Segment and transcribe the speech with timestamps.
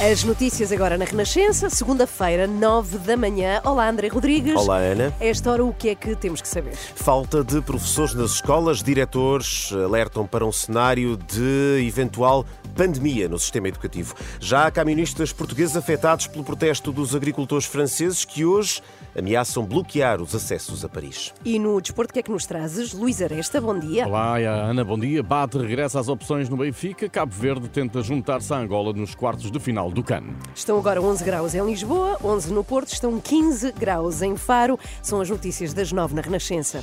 [0.00, 3.60] As notícias agora na Renascença, segunda-feira, 9 da manhã.
[3.64, 4.54] Olá, André Rodrigues.
[4.54, 5.12] Olá, Ana.
[5.20, 6.76] A esta hora, o que é que temos que saber?
[6.76, 12.46] Falta de professores nas escolas, diretores alertam para um cenário de eventual
[12.76, 14.14] pandemia no sistema educativo.
[14.38, 18.80] Já há camionistas portugueses afetados pelo protesto dos agricultores franceses que hoje
[19.18, 21.34] ameaçam bloquear os acessos a Paris.
[21.44, 22.92] E no desporto, o que é que nos trazes?
[22.92, 24.06] Luís Aresta, bom dia.
[24.06, 25.24] Olá, Ana, bom dia.
[25.24, 27.08] Bate regressa às opções no Benfica.
[27.08, 30.24] Cabo Verde tenta juntar-se à Angola nos quartos de final do CAN.
[30.54, 34.78] Estão agora 11 graus em Lisboa, 11 no Porto, estão 15 graus em Faro.
[35.02, 36.82] São as notícias das 9 na Renascença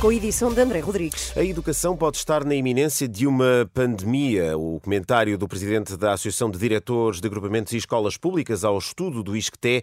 [0.00, 1.36] com a edição de André Rodrigues.
[1.36, 4.56] A educação pode estar na iminência de uma pandemia.
[4.56, 9.24] O comentário do presidente da Associação de Diretores de Agrupamentos e Escolas Públicas ao estudo
[9.24, 9.82] do ISCTE,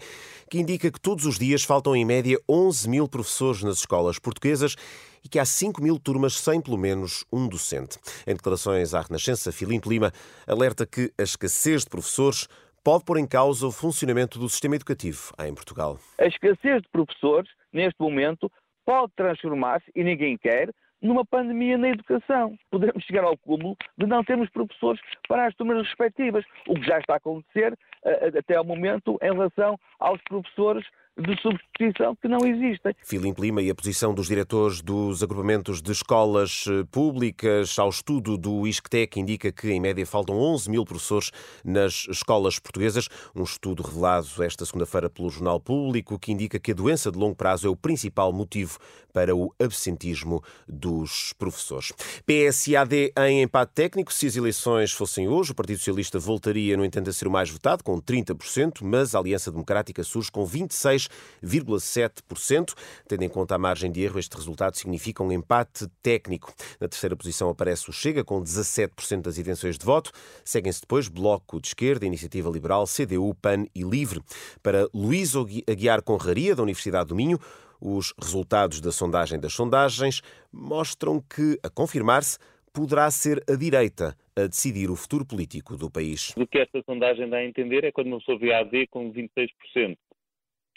[0.49, 4.75] que indica que todos os dias faltam em média 11 mil professores nas escolas portuguesas
[5.21, 7.97] e que há 5 mil turmas sem pelo menos um docente.
[8.25, 10.13] Em declarações à Renascença, Filipe Lima
[10.47, 12.47] alerta que a escassez de professores
[12.85, 15.99] pode pôr em causa o funcionamento do sistema educativo em Portugal.
[16.19, 18.49] A escassez de professores, neste momento,
[18.85, 20.69] pode transformar-se, e ninguém quer,
[21.01, 22.57] numa pandemia na educação.
[22.71, 26.99] Podemos chegar ao cúmulo de não termos professores para as turmas respectivas, o que já
[26.99, 30.85] está a acontecer eh, até ao momento em relação aos professores
[31.17, 32.93] de substituição que não existem.
[33.03, 38.37] Filipe Lima e a posição dos diretores dos agrupamentos de escolas eh, públicas ao estudo
[38.37, 41.31] do ISCTEC indica que, em média, faltam 11 mil professores
[41.63, 43.07] nas escolas portuguesas.
[43.33, 47.35] Um estudo revelado esta segunda-feira pelo Jornal Público que indica que a doença de longo
[47.35, 48.77] prazo é o principal motivo
[49.13, 51.93] para o absentismo dos professores.
[52.25, 54.11] PSAD em empate técnico.
[54.11, 57.49] Se as eleições fossem hoje, o Partido Socialista voltaria, no entanto, a ser o mais
[57.49, 61.04] votado, com 30%, mas a Aliança Democrática surge com 26%.
[61.43, 62.73] 2,7%.
[63.07, 66.53] Tendo em conta a margem de erro, este resultado significa um empate técnico.
[66.79, 70.11] Na terceira posição aparece o Chega, com 17% das intenções de voto.
[70.43, 74.21] Seguem-se depois Bloco de Esquerda, Iniciativa Liberal, CDU, PAN e LIVRE.
[74.61, 77.39] Para Luís Aguiar Conraria, da Universidade do Minho,
[77.79, 80.21] os resultados da sondagem das sondagens
[80.51, 82.37] mostram que, a confirmar-se,
[82.73, 86.33] poderá ser a direita a decidir o futuro político do país.
[86.35, 89.11] O que esta sondagem dá a entender é quando uma pessoa vê a AD com
[89.13, 89.97] 26%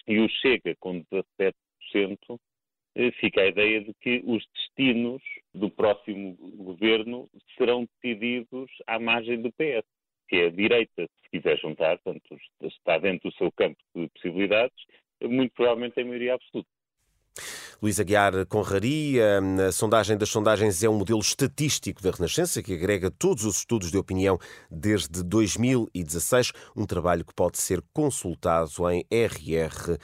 [0.08, 2.40] e o Chega com 17%,
[2.96, 5.22] eh, fica a ideia de que os destinos
[5.54, 9.86] do próximo governo serão decididos à margem do PS,
[10.28, 14.76] que é a direita, se quiser juntar, portanto, está dentro do seu campo de possibilidades,
[15.22, 16.68] muito provavelmente em maioria absoluta.
[17.80, 23.08] Luís Aguiar Conraria, a sondagem das sondagens é um modelo estatístico da Renascença que agrega
[23.08, 24.36] todos os estudos de opinião
[24.68, 29.98] desde 2016, um trabalho que pode ser consultado em rr.pt.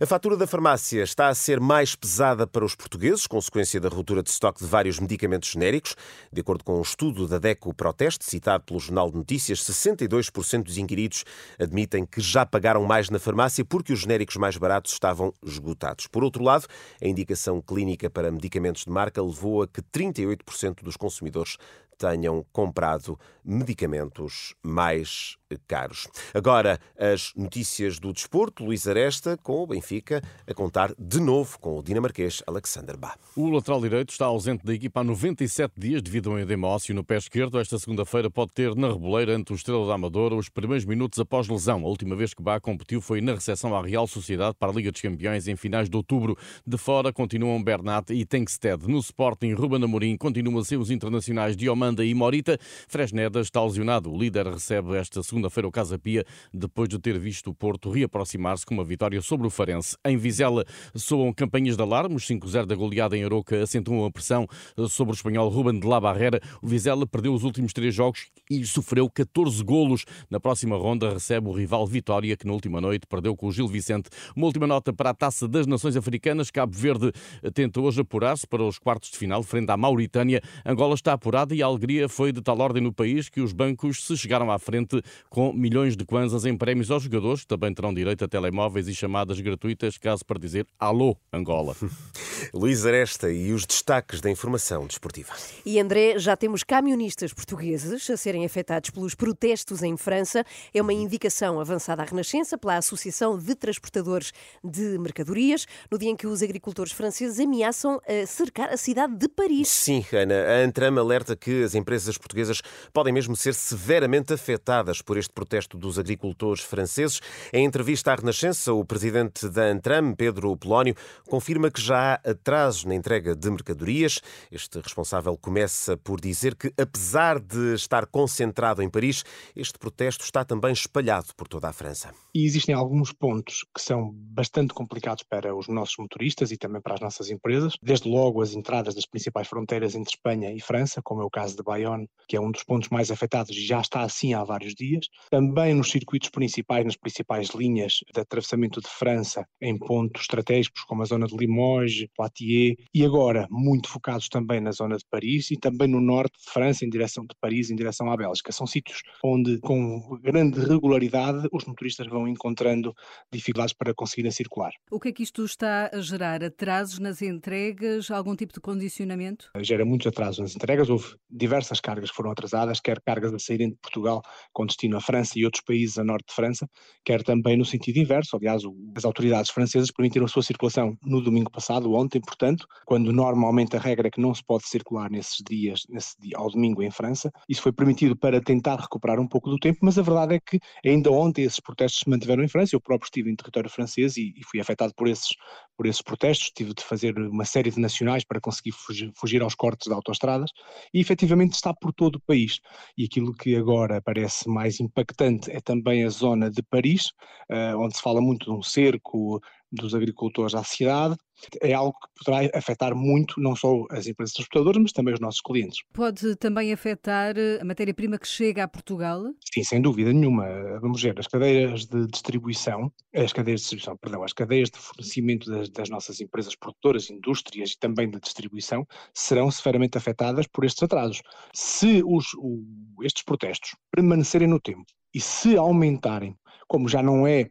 [0.00, 4.22] A fatura da farmácia está a ser mais pesada para os portugueses, consequência da ruptura
[4.22, 5.94] de estoque de vários medicamentos genéricos.
[6.32, 10.78] De acordo com um estudo da DECO Proteste, citado pelo Jornal de Notícias, 62% dos
[10.78, 11.24] inquiridos
[11.58, 16.08] admitem que já pagaram mais na farmácia porque os genéricos mais baratos estavam esgotados.
[16.08, 16.66] Por outro lado,
[17.00, 21.56] a indicação clínica para medicamentos de marca levou a que 38% dos consumidores
[21.96, 25.36] tenham comprado medicamentos mais
[25.66, 26.08] caros.
[26.32, 28.64] Agora, as notícias do desporto.
[28.64, 33.14] Luís Aresta com o Benfica a contar de novo com o dinamarquês Alexander Bá.
[33.36, 36.94] O lateral direito está ausente da equipa há 97 dias devido a um edema ósseo
[36.94, 37.58] no pé esquerdo.
[37.58, 41.48] Esta segunda-feira pode ter na reboleira ante o Estrela da Amadora os primeiros minutos após
[41.48, 41.84] lesão.
[41.84, 44.90] A última vez que Bá competiu foi na recepção à Real Sociedade para a Liga
[44.90, 46.36] dos Campeões em finais de outubro.
[46.66, 48.86] De fora continuam Bernat e Tenkstead.
[48.86, 52.58] No Sporting, Ruben Amorim continua a ser os internacionais Diomanda e Morita.
[52.88, 54.12] Fresneda está lesionado.
[54.12, 58.64] O líder recebe esta segunda-feira o Casa Pia depois de ter visto o Porto reaproximar-se
[58.64, 59.96] com uma vitória sobre o Farense.
[60.04, 62.14] Em Vizela soam campanhas de alarme.
[62.14, 64.46] Os 5-0 da goleada em Aroca acentuam a pressão
[64.88, 66.40] sobre o espanhol Ruben de la Barrera.
[66.62, 70.04] O Vizela perdeu os últimos três jogos e sofreu 14 golos.
[70.30, 73.68] Na próxima ronda recebe o rival Vitória, que na última noite perdeu com o Gil
[73.68, 74.08] Vicente.
[74.34, 76.50] Uma última nota para a Taça das Nações Africanas.
[76.50, 77.12] Cabo Verde
[77.52, 80.40] tenta hoje apurar-se para os quartos de final frente à Mauritânia.
[80.64, 84.06] Angola está apurada e a alegria foi de tal ordem no país que os bancos
[84.06, 85.02] se chegaram à frente
[85.34, 88.94] com milhões de kwanzas em prémios aos jogadores, que também terão direito a telemóveis e
[88.94, 91.74] chamadas gratuitas, caso para dizer Alô, Angola.
[92.54, 95.32] Luís Aresta e os destaques da informação desportiva.
[95.66, 100.44] E André, já temos camionistas portugueses a serem afetados pelos protestos em França.
[100.72, 104.32] É uma indicação avançada à Renascença pela Associação de Transportadores
[104.62, 109.28] de Mercadorias, no dia em que os agricultores franceses ameaçam a cercar a cidade de
[109.28, 109.68] Paris.
[109.68, 110.34] Sim, Ana.
[110.34, 115.32] A Antram alerta que as empresas portuguesas podem mesmo ser severamente afetadas por este este
[115.32, 117.20] protesto dos agricultores franceses.
[117.52, 120.94] Em entrevista à Renascença, o presidente da Antram, Pedro Polónio,
[121.28, 124.20] confirma que já há atrasos na entrega de mercadorias.
[124.50, 129.24] Este responsável começa por dizer que, apesar de estar concentrado em Paris,
[129.56, 132.12] este protesto está também espalhado por toda a França.
[132.34, 136.94] E existem alguns pontos que são bastante complicados para os nossos motoristas e também para
[136.94, 141.22] as nossas empresas, desde logo as entradas das principais fronteiras entre Espanha e França, como
[141.22, 144.02] é o caso de Bayonne, que é um dos pontos mais afetados e já está
[144.02, 145.06] assim há vários dias.
[145.30, 151.02] Também nos circuitos principais, nas principais linhas de atravessamento de França, em pontos estratégicos como
[151.02, 155.56] a zona de Limoges, Poitiers, e agora muito focados também na zona de Paris e
[155.56, 158.52] também no norte de França, em direção de Paris, em direção à Bélgica.
[158.52, 162.94] São sítios onde, com grande regularidade, os motoristas vão encontrando
[163.32, 164.72] dificuldades para conseguirem circular.
[164.90, 166.42] O que é que isto está a gerar?
[166.44, 168.10] Atrasos nas entregas?
[168.10, 169.50] Algum tipo de condicionamento?
[169.60, 170.88] Gera muitos atrasos nas entregas.
[170.88, 174.22] Houve diversas cargas que foram atrasadas, quer cargas a saírem de Portugal
[174.52, 176.68] com destino à França e outros países a norte de França,
[177.04, 178.36] quer também no sentido inverso.
[178.36, 178.62] Aliás,
[178.96, 183.80] as autoridades francesas permitiram a sua circulação no domingo passado, ontem, portanto, quando normalmente a
[183.80, 187.30] regra é que não se pode circular nesses dias, nesse dia, ao domingo em França.
[187.48, 190.58] Isso foi permitido para tentar recuperar um pouco do tempo, mas a verdade é que
[190.84, 192.74] ainda ontem esses protestos se mantiveram em França.
[192.74, 195.28] Eu próprio estive em território francês e, e fui afetado por esses,
[195.76, 196.50] por esses protestos.
[196.54, 200.50] Tive de fazer uma série de nacionais para conseguir fugir, fugir aos cortes de autoestradas
[200.92, 202.60] e efetivamente está por todo o país.
[202.96, 207.06] E aquilo que agora parece mais impactante é também a zona de Paris,
[207.50, 209.40] uh, onde se fala muito de um cerco
[209.70, 211.16] dos agricultores à cidade,
[211.60, 215.40] é algo que poderá afetar muito não só as empresas transportadoras, mas também os nossos
[215.40, 215.82] clientes.
[215.92, 219.22] Pode também afetar eh, a matéria-prima que chega a Portugal?
[219.52, 220.46] Sim, sem dúvida nenhuma.
[220.80, 225.50] Vamos ver, as cadeias de distribuição, as cadeias de distribuição, perdão, as cadeias de fornecimento
[225.50, 230.82] das, das nossas empresas produtoras, indústrias e também de distribuição serão severamente afetadas por estes
[230.82, 231.22] atrasos.
[231.52, 232.62] Se os, o,
[233.02, 236.36] estes protestos permanecerem no tempo e se aumentarem,
[236.66, 237.50] como já não é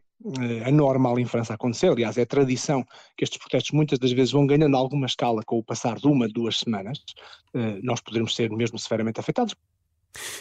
[0.66, 2.84] é normal em França acontecer, aliás, é tradição
[3.18, 6.28] que estes protestos muitas das vezes vão ganhando alguma escala com o passar de uma,
[6.28, 7.04] duas semanas,
[7.54, 9.56] eh, nós poderemos ser mesmo severamente afetados.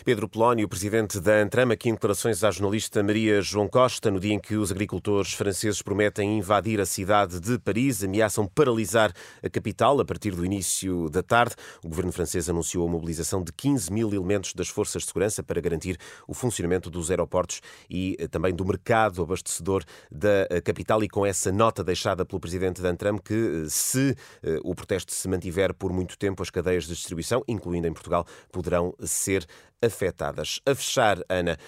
[0.04, 4.34] Pedro Polónio, presidente da Antram, aqui em declarações à jornalista Maria João Costa, no dia
[4.34, 10.00] em que os agricultores franceses prometem invadir a cidade de Paris, ameaçam paralisar a capital
[10.00, 11.54] a partir do início da tarde.
[11.84, 15.60] O governo francês anunciou a mobilização de 15 mil elementos das forças de segurança para
[15.60, 15.96] garantir
[16.26, 21.02] o funcionamento dos aeroportos e eh, também do mercado abastecedor da eh, capital.
[21.02, 24.16] E com essa nota deixada pelo presidente da Antram que, eh, se
[24.64, 28.94] o protesto se mantiver por muito tempo, as cadeias de distribuição, incluindo em Portugal, poderão
[29.00, 29.46] ser
[29.80, 30.60] afetadas.
[30.64, 31.58] A fechar, Ana,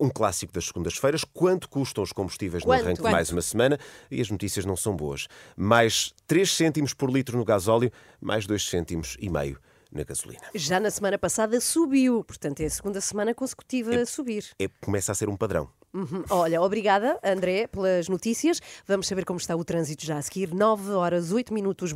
[0.00, 1.24] um clássico das segundas-feiras.
[1.24, 2.80] Quanto custam os combustíveis Quanto?
[2.80, 3.78] no arranque de mais uma semana?
[4.10, 5.26] E as notícias não são boas.
[5.56, 7.90] Mais 3 cêntimos por litro no gasóleo,
[8.20, 9.58] mais 2 cêntimos e meio
[9.92, 10.42] na gasolina.
[10.54, 14.44] Já na semana passada subiu, portanto é a segunda semana consecutiva a subir.
[14.58, 15.68] É, começa a ser um padrão.
[15.94, 16.24] Uhum.
[16.28, 18.60] Olha, obrigada, André, pelas notícias.
[18.84, 20.52] Vamos saber como está o trânsito já a seguir.
[20.52, 21.92] 9 horas, 8 minutos.